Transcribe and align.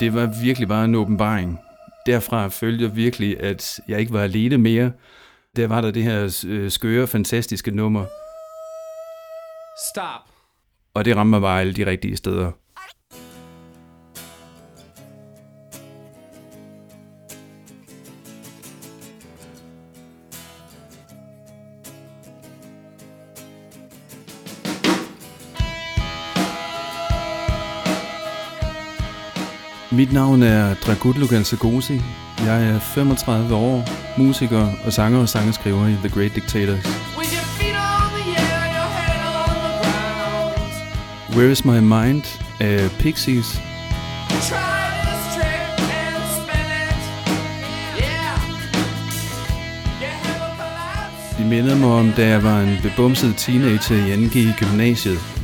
Det 0.00 0.14
var 0.14 0.42
virkelig 0.42 0.68
bare 0.68 0.84
en 0.84 0.94
åbenbaring. 0.94 1.58
Derfra 2.06 2.48
følte 2.48 2.84
jeg 2.84 2.96
virkelig, 2.96 3.40
at 3.40 3.80
jeg 3.88 4.00
ikke 4.00 4.12
var 4.12 4.22
alene 4.22 4.58
mere. 4.58 4.92
Der 5.56 5.66
var 5.66 5.80
der 5.80 5.90
det 5.90 6.02
her 6.02 6.44
øh, 6.46 6.70
skøre, 6.70 7.06
fantastiske 7.06 7.70
nummer. 7.70 8.04
Stop. 9.92 10.34
Og 10.94 11.04
det 11.04 11.16
rammer 11.16 11.38
mig 11.38 11.40
bare 11.40 11.60
alle 11.60 11.72
de 11.72 11.86
rigtige 11.86 12.16
steder. 12.16 12.52
Mit 29.92 30.12
navn 30.12 30.42
er 30.42 30.74
Dragutlu 30.74 31.26
Galsagosi. 31.26 32.00
Jeg 32.38 32.68
er 32.68 32.78
35 32.78 33.54
år, 33.54 33.88
musiker 34.18 34.72
og 34.84 34.92
sanger 34.92 35.20
og 35.20 35.28
sangeskriver 35.28 35.88
i 35.88 35.92
The 35.92 36.08
Great 36.08 36.34
Dictators. 36.34 36.86
Air. 36.86 36.92
Where 41.36 41.50
is 41.50 41.64
my 41.64 41.78
mind? 41.78 42.22
af 42.60 42.90
Pixies. 42.98 43.60
Yeah. 48.02 48.40
De 51.38 51.44
minder 51.44 51.76
mig 51.76 51.88
om, 51.88 52.12
da 52.16 52.28
jeg 52.28 52.44
var 52.44 52.60
en 52.60 52.78
bebumset 52.82 53.34
teenager 53.36 53.96
i 53.96 54.26
2G 54.26 54.38
i 54.38 54.52
gymnasiet. 54.58 55.39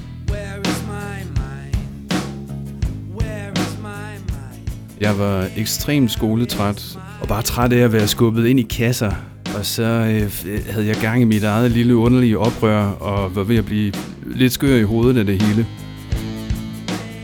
Jeg 5.00 5.18
var 5.18 5.48
ekstremt 5.56 6.10
skoletræt, 6.12 6.98
og 7.20 7.28
bare 7.28 7.42
træt 7.42 7.72
af 7.72 7.78
at 7.78 7.92
være 7.92 8.08
skubbet 8.08 8.46
ind 8.46 8.60
i 8.60 8.62
kasser. 8.62 9.12
Og 9.58 9.66
så 9.66 9.82
øh, 9.82 10.30
havde 10.70 10.86
jeg 10.86 10.96
gang 10.96 11.20
i 11.22 11.24
mit 11.24 11.44
eget 11.44 11.70
lille 11.70 11.96
underlige 11.96 12.38
oprør, 12.38 12.84
og 12.84 13.36
var 13.36 13.42
ved 13.42 13.56
at 13.56 13.64
blive 13.64 13.92
lidt 14.26 14.52
skør 14.52 14.76
i 14.76 14.82
hovedet 14.82 15.18
af 15.18 15.26
det 15.26 15.42
hele. 15.42 15.66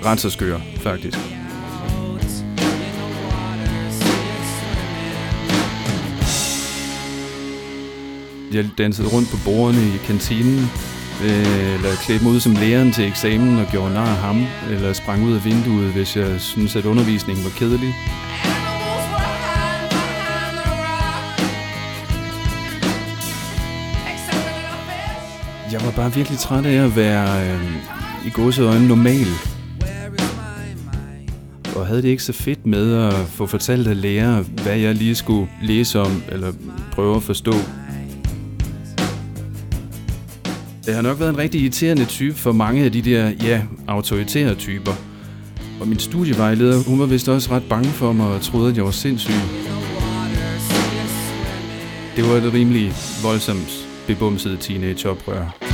Ret 0.05 0.21
så 0.21 0.31
skør, 0.31 0.59
faktisk. 0.77 1.19
Jeg 8.53 8.69
dansede 8.79 9.09
rundt 9.09 9.29
på 9.31 9.37
bordene 9.45 9.83
i 9.95 9.99
kantinen, 10.07 10.71
Øh, 11.25 11.75
eller 11.75 11.97
klædte 12.05 12.25
mig 12.25 12.33
ud 12.33 12.41
som 12.41 12.53
læreren 12.53 12.93
til 12.93 13.09
eksamen 13.09 13.59
og 13.59 13.67
gjorde 13.71 13.95
nar 13.95 14.07
af 14.07 14.17
ham, 14.17 14.47
eller 14.71 14.93
sprang 14.93 15.25
ud 15.25 15.35
af 15.35 15.45
vinduet, 15.45 15.93
hvis 15.93 16.17
jeg 16.17 16.41
synes 16.41 16.77
at 16.77 16.85
undervisningen 16.85 17.45
var 17.45 17.51
kedelig. 17.51 17.95
Jeg 25.73 25.81
var 25.85 25.91
bare 25.91 26.15
virkelig 26.15 26.39
træt 26.39 26.67
af 26.67 26.85
at 26.85 26.97
være 26.97 27.53
øh, 27.55 27.61
i 28.27 28.31
godseøjne 28.31 28.89
normal, 28.89 29.27
og 31.77 31.87
havde 31.87 32.03
det 32.03 32.09
ikke 32.09 32.23
så 32.23 32.33
fedt 32.33 32.67
med 32.67 32.95
at 32.95 33.15
få 33.15 33.47
fortalt 33.47 33.89
af 33.89 34.01
lærer, 34.03 34.43
hvad 34.63 34.77
jeg 34.77 34.95
lige 34.95 35.15
skulle 35.15 35.49
læse 35.63 36.01
om, 36.01 36.23
eller 36.29 36.53
prøve 36.93 37.17
at 37.17 37.23
forstå. 37.23 37.53
Jeg 40.87 40.95
har 40.95 41.03
nok 41.03 41.21
været 41.21 41.31
en 41.31 41.39
rigtig 41.39 41.61
irriterende 41.61 42.05
type 42.05 42.35
for 42.35 42.53
mange 42.53 42.85
af 42.85 42.93
de 42.93 43.03
der, 43.03 43.33
ja, 43.43 43.63
autoritære 43.89 44.55
typer. 44.55 44.93
Og 45.81 45.89
min 45.89 45.99
studievejleder, 45.99 46.83
hun 46.89 46.99
var 46.99 47.07
vist 47.07 47.29
også 47.29 47.51
ret 47.51 47.63
bange 47.69 47.89
for 47.89 48.13
mig 48.13 48.27
og 48.27 48.41
troede, 48.41 48.71
at 48.71 48.77
jeg 48.77 48.85
var 48.85 48.91
sindssyg. 48.91 49.33
Det 52.17 52.25
var 52.29 52.37
et 52.37 52.53
rimelig 52.53 52.93
voldsomt 53.23 53.89
bebumset 54.07 54.61
teenageoprør. 54.61 55.72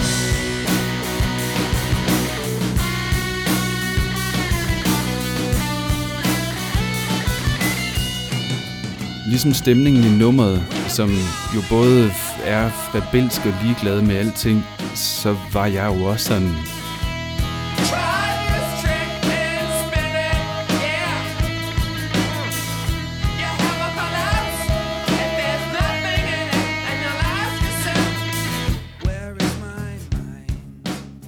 Ligesom 9.29 9.53
stemningen 9.53 10.05
i 10.05 10.19
nummeret, 10.19 10.63
som 10.89 11.11
jo 11.55 11.61
både 11.71 12.11
er 12.45 12.71
rebelsk 12.95 13.47
og 13.47 13.55
ligeglad 13.63 14.03
med 14.03 14.17
alting, 14.17 14.65
så 14.95 15.37
var 15.53 15.67
jeg 15.67 15.87
jo 15.97 16.05
også 16.05 16.25
sådan, 16.25 16.51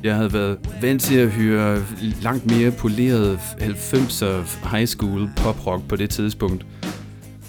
Jeg 0.02 0.14
havde 0.14 0.32
været 0.32 0.58
vant 0.82 1.02
til 1.02 1.18
at 1.18 1.30
høre 1.30 1.82
langt 2.22 2.50
mere 2.50 2.70
poleret 2.70 3.38
90'er 3.60 4.68
high 4.76 4.86
school 4.86 5.30
poprock 5.36 5.88
på 5.88 5.96
det 5.96 6.10
tidspunkt. 6.10 6.66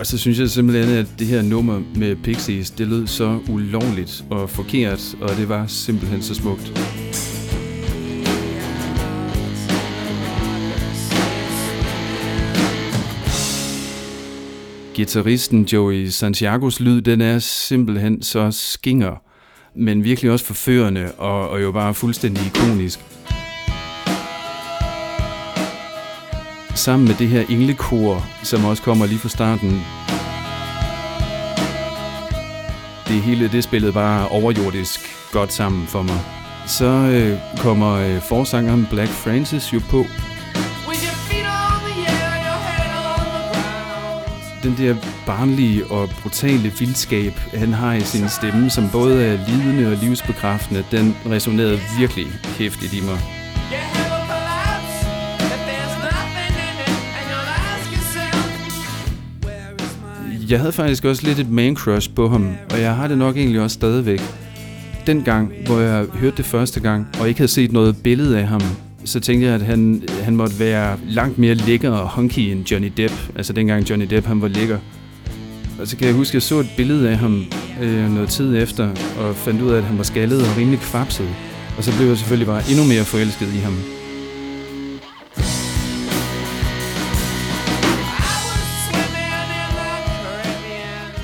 Og 0.02 0.08
så 0.08 0.18
synes 0.18 0.40
jeg 0.40 0.50
simpelthen, 0.50 0.98
at 0.98 1.08
det 1.20 1.28
her 1.28 1.42
nummer 1.42 1.82
med 1.96 2.16
Pixies, 2.16 2.72
det 2.72 2.88
lød 2.88 3.08
så 3.08 3.40
ulovligt 3.50 4.24
og 4.30 4.50
forkert, 4.50 5.16
og 5.22 5.30
det 5.30 5.50
var 5.50 5.68
simpelthen 5.68 6.22
så 6.22 6.36
smukt. 6.36 6.74
Gitarristen 14.94 15.64
Joey 15.64 16.08
Santiagos 16.08 16.80
lyd, 16.80 17.02
den 17.02 17.22
er 17.22 17.40
simpelthen 17.40 18.22
så 18.22 18.52
skinger, 18.52 19.24
men 19.76 20.04
virkelig 20.04 20.32
også 20.32 20.46
forførende 20.46 21.12
og, 21.12 21.50
og 21.50 21.62
jo 21.62 21.72
bare 21.72 21.94
fuldstændig 21.94 22.44
ikonisk. 22.46 23.00
Sammen 26.82 27.08
med 27.08 27.16
det 27.16 27.28
her 27.28 27.46
englekor, 27.50 28.26
som 28.44 28.66
også 28.66 28.84
kommer 28.84 29.06
lige 29.06 29.20
fra 29.20 29.30
starten. 29.30 29.70
Det 33.08 33.22
hele, 33.22 33.48
det 33.48 33.64
spillede 33.64 33.94
bare 33.94 34.28
overjordisk 34.28 35.00
godt 35.32 35.54
sammen 35.54 35.88
for 35.88 36.02
mig. 36.02 36.20
Så 36.68 36.86
øh, 36.86 37.38
kommer 37.58 37.94
øh, 37.94 38.22
forsangeren 38.22 38.88
Black 38.90 39.12
Francis 39.12 39.74
jo 39.74 39.82
på. 39.90 40.06
Den 44.64 44.78
der 44.78 44.96
barnlige 45.26 45.86
og 45.92 46.10
brutale 46.22 46.74
vildskab, 46.80 47.34
han 47.54 47.74
har 47.74 47.94
i 47.94 48.02
sin 48.02 48.30
stemme, 48.30 48.70
som 48.70 48.90
både 48.92 49.26
er 49.26 49.40
lidende 49.48 49.92
og 49.92 49.98
livsbekræftende, 49.98 50.86
den 50.92 51.18
resonerede 51.26 51.80
virkelig 52.00 52.28
hæftigt 52.58 52.94
i 52.94 53.02
mig. 53.02 53.20
Your 53.72 54.01
Jeg 60.52 60.60
havde 60.60 60.72
faktisk 60.72 61.06
også 61.06 61.28
lidt 61.28 61.40
et 61.40 61.50
man 61.50 61.76
crush 61.76 62.14
på 62.14 62.28
ham, 62.28 62.48
og 62.72 62.82
jeg 62.82 62.96
har 62.96 63.08
det 63.08 63.18
nok 63.18 63.38
egentlig 63.38 63.62
også 63.62 63.74
stadigvæk. 63.74 64.22
Den 65.08 65.24
gang, 65.24 65.52
hvor 65.66 65.80
jeg 65.80 66.06
hørte 66.14 66.38
det 66.38 66.46
første 66.46 66.80
gang, 66.80 67.08
og 67.20 67.28
ikke 67.28 67.40
havde 67.40 67.52
set 67.52 67.72
noget 67.72 67.98
billede 68.04 68.40
af 68.40 68.48
ham, 68.48 68.62
så 69.06 69.20
tænkte 69.20 69.48
jeg, 69.48 69.56
at 69.56 69.62
han, 69.62 70.04
han 70.24 70.36
måtte 70.36 70.60
være 70.60 70.98
langt 71.08 71.38
mere 71.38 71.56
lækker 71.56 71.92
og 71.92 72.10
hunky 72.10 72.40
end 72.40 72.72
Johnny 72.72 72.92
Depp. 72.98 73.14
Altså 73.36 73.54
dengang 73.54 73.90
Johnny 73.90 74.06
Depp 74.10 74.28
han 74.28 74.42
var 74.42 74.48
lækker. 74.48 74.78
Og 75.80 75.88
så 75.88 75.98
kan 75.98 76.08
jeg 76.08 76.16
huske, 76.16 76.32
at 76.32 76.34
jeg 76.34 76.42
så 76.42 76.60
et 76.60 76.70
billede 76.78 77.10
af 77.10 77.18
ham 77.18 77.46
øh, 77.82 78.14
noget 78.14 78.30
tid 78.30 78.58
efter, 78.58 78.90
og 79.20 79.36
fandt 79.36 79.62
ud 79.62 79.72
af, 79.72 79.78
at 79.78 79.84
han 79.84 79.98
var 79.98 80.04
skaldet 80.04 80.42
og 80.42 80.58
rimelig 80.58 80.80
kvapset. 80.80 81.30
Og 81.78 81.84
så 81.84 81.98
blev 81.98 82.08
jeg 82.08 82.18
selvfølgelig 82.18 82.48
bare 82.48 82.62
endnu 82.70 82.86
mere 82.86 83.04
forelsket 83.04 83.54
i 83.54 83.58
ham. 83.58 84.01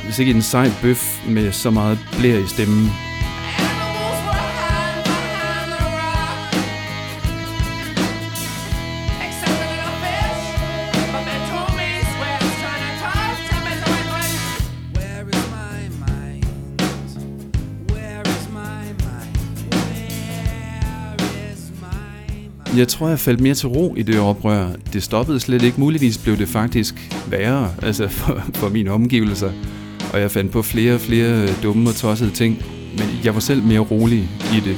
Hvis 0.08 0.20
ikke 0.20 0.32
en 0.32 0.42
sej 0.42 0.72
bøf 0.82 1.28
med 1.28 1.52
så 1.52 1.70
meget 1.70 2.00
blær 2.20 2.38
i 2.38 2.48
stemmen, 2.48 2.90
Jeg 22.78 22.88
tror, 22.88 23.10
jeg 23.10 23.20
faldt 23.20 23.42
mere 23.42 23.54
til 23.54 23.70
ro 23.70 23.96
i 23.96 24.02
det 24.02 24.20
oprør. 24.20 24.70
Det 24.94 25.04
stoppede 25.04 25.40
slet 25.40 25.62
ikke. 25.62 25.80
Muligvis 25.80 26.18
blev 26.18 26.38
det 26.38 26.48
faktisk 26.48 27.16
værre, 27.30 27.74
altså 27.82 28.08
for, 28.08 28.42
for 28.54 28.70
mine 28.70 28.92
omgivelser. 28.92 29.52
Og 30.14 30.22
jeg 30.22 30.32
fandt 30.32 30.52
på 30.52 30.62
flere 30.62 30.94
og 30.94 31.02
flere 31.02 31.42
øh, 31.42 31.64
dumme 31.64 31.90
og 31.90 31.96
tossede 31.96 32.32
ting. 32.32 32.64
Men 32.98 33.20
jeg 33.24 33.34
var 33.34 33.40
selv 33.40 33.64
mere 33.64 33.80
rolig 33.80 34.30
i 34.54 34.60
det. 34.60 34.78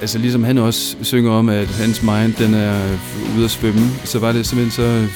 Altså 0.00 0.18
ligesom 0.18 0.44
han 0.44 0.58
også 0.58 0.96
synger 1.02 1.30
om, 1.30 1.48
at 1.48 1.68
hans 1.68 2.02
mind 2.02 2.32
den 2.32 2.54
er 2.54 2.92
øh, 2.92 3.36
ude 3.36 3.44
at 3.44 3.50
svømme, 3.50 3.90
så 4.04 4.18
var 4.18 4.32
det 4.32 4.46
simpelthen 4.46 4.70
så 4.70 4.82
øh, 4.82 5.08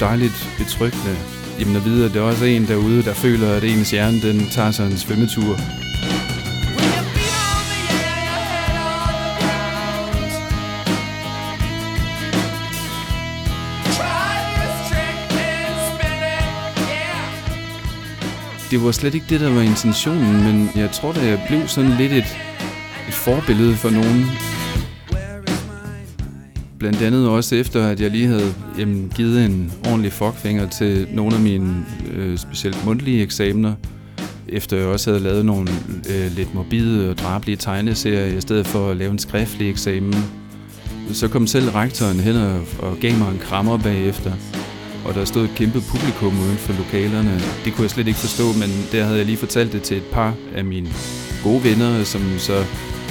dejligt 0.00 0.48
betryggende. 0.58 1.16
Jamen 1.60 1.76
at 1.76 1.84
vide, 1.84 2.04
at 2.04 2.14
der 2.14 2.20
også 2.20 2.44
er 2.44 2.48
en 2.48 2.66
derude, 2.66 3.02
der 3.02 3.14
føler, 3.14 3.52
at 3.52 3.64
ens 3.64 3.90
hjerne 3.90 4.20
den 4.22 4.46
tager 4.50 4.70
sig 4.70 4.86
en 4.86 4.96
svømmetur. 4.96 5.56
Det 18.70 18.84
var 18.84 18.92
slet 18.92 19.14
ikke 19.14 19.26
det, 19.28 19.40
der 19.40 19.50
var 19.50 19.60
intentionen, 19.60 20.44
men 20.44 20.70
jeg 20.76 20.90
tror, 20.90 21.12
da, 21.12 21.26
jeg 21.26 21.42
blev 21.48 21.68
sådan 21.68 21.90
lidt 21.90 22.12
et, 22.12 22.36
et 23.08 23.14
forbillede 23.14 23.76
for 23.76 23.90
nogen. 23.90 24.24
Blandt 26.78 27.02
andet 27.02 27.28
også 27.28 27.54
efter, 27.54 27.86
at 27.86 28.00
jeg 28.00 28.10
lige 28.10 28.26
havde 28.26 28.54
jamen, 28.78 29.12
givet 29.16 29.44
en 29.44 29.72
ordentlig 29.86 30.12
fuckfinger 30.12 30.68
til 30.68 31.08
nogle 31.12 31.34
af 31.34 31.40
mine 31.40 31.84
øh, 32.12 32.38
specielt 32.38 32.84
mundtlige 32.84 33.22
eksamener. 33.22 33.74
Efter 34.48 34.76
jeg 34.76 34.86
også 34.86 35.10
havde 35.10 35.22
lavet 35.22 35.44
nogle 35.44 35.68
øh, 36.10 36.36
lidt 36.36 36.54
morbide 36.54 37.10
og 37.10 37.18
drabelige 37.18 37.56
tegneserier, 37.56 38.38
i 38.38 38.40
stedet 38.40 38.66
for 38.66 38.90
at 38.90 38.96
lave 38.96 39.10
en 39.10 39.18
skriftlig 39.18 39.70
eksamen. 39.70 40.14
Så 41.12 41.28
kom 41.28 41.46
selv 41.46 41.70
rektoren 41.70 42.20
hen 42.20 42.36
og, 42.36 42.60
og 42.78 42.96
gav 43.00 43.18
mig 43.18 43.30
en 43.30 43.38
krammer 43.38 43.78
bagefter. 43.78 44.32
Og 45.08 45.14
der 45.14 45.24
stod 45.24 45.44
et 45.44 45.54
kæmpe 45.54 45.80
publikum 45.80 46.40
uden 46.40 46.56
for 46.56 46.72
lokalerne. 46.72 47.40
Det 47.64 47.72
kunne 47.72 47.82
jeg 47.82 47.90
slet 47.90 48.06
ikke 48.08 48.18
forstå, 48.18 48.52
men 48.52 48.70
der 48.92 49.04
havde 49.04 49.18
jeg 49.18 49.26
lige 49.26 49.36
fortalt 49.36 49.72
det 49.72 49.82
til 49.82 49.96
et 49.96 50.04
par 50.12 50.34
af 50.54 50.64
mine 50.64 50.88
gode 51.42 51.64
venner, 51.64 52.04
som 52.04 52.38
så 52.38 52.64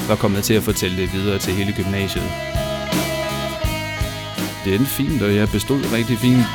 var 0.08 0.16
kommet 0.16 0.44
til 0.44 0.54
at 0.54 0.64
fortælle 0.64 0.98
det 0.98 1.14
videre 1.14 1.40
til 1.40 1.54
hele 1.54 1.74
gymnasiet. 1.74 2.24
Det 4.66 4.76
endte 4.76 4.92
fint, 4.92 5.22
og 5.22 5.36
jeg 5.36 5.50
bestod 5.50 5.82
rigtig 5.94 6.18
fint. 6.18 6.46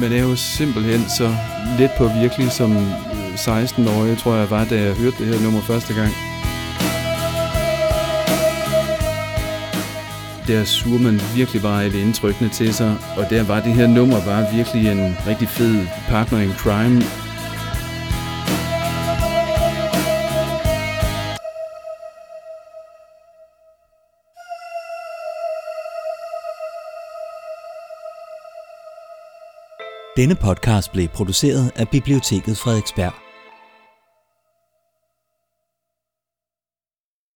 Men 0.00 0.10
det 0.10 0.18
er 0.18 0.22
jo 0.22 0.36
simpelthen 0.36 1.08
så 1.18 1.36
lidt 1.78 1.90
på 1.98 2.10
virkelig 2.20 2.52
som 2.52 2.76
16-årig, 3.46 4.18
tror 4.18 4.34
jeg 4.34 4.50
var, 4.50 4.64
da 4.64 4.74
jeg 4.82 4.94
hørte 4.94 5.16
det 5.18 5.26
her 5.26 5.44
nummer 5.44 5.60
første 5.60 5.94
gang. 5.94 6.12
Der 10.48 10.64
suger 10.64 10.98
man 10.98 11.20
virkelig 11.34 11.62
bare 11.62 11.86
et 11.86 11.94
indtrykkende 11.94 12.50
til 12.50 12.74
sig, 12.74 12.96
og 13.16 13.30
der 13.30 13.42
var 13.42 13.60
det 13.60 13.72
her 13.74 13.86
nummer 13.86 14.24
bare 14.24 14.46
virkelig 14.54 14.92
en 14.92 15.16
rigtig 15.26 15.48
fed 15.48 15.86
partner 16.08 16.38
in 16.38 16.52
crime. 16.52 17.02
Denne 30.16 30.34
podcast 30.34 30.92
blev 30.92 31.08
produceret 31.08 31.72
af 31.76 31.88
Biblioteket 31.88 32.58
Frederiksberg. 32.58 33.27